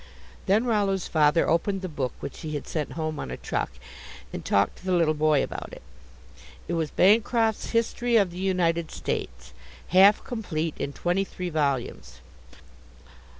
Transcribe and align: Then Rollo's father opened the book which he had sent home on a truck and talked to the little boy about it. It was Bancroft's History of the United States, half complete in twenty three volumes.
Then 0.47 0.65
Rollo's 0.65 1.07
father 1.07 1.47
opened 1.47 1.83
the 1.83 1.87
book 1.87 2.13
which 2.21 2.39
he 2.39 2.55
had 2.55 2.67
sent 2.67 2.93
home 2.93 3.19
on 3.19 3.29
a 3.29 3.37
truck 3.37 3.69
and 4.33 4.43
talked 4.43 4.77
to 4.79 4.85
the 4.85 4.93
little 4.93 5.13
boy 5.13 5.43
about 5.43 5.73
it. 5.73 5.83
It 6.67 6.73
was 6.73 6.89
Bancroft's 6.89 7.69
History 7.69 8.15
of 8.17 8.31
the 8.31 8.39
United 8.39 8.89
States, 8.89 9.53
half 9.89 10.23
complete 10.23 10.73
in 10.79 10.91
twenty 10.91 11.23
three 11.23 11.51
volumes. 11.51 12.19